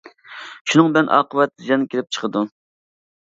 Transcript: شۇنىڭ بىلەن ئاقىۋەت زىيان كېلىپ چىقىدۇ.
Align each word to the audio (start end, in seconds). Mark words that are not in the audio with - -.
شۇنىڭ 0.71 0.95
بىلەن 0.95 1.11
ئاقىۋەت 1.17 1.53
زىيان 1.65 1.85
كېلىپ 1.91 2.09
چىقىدۇ. 2.17 2.43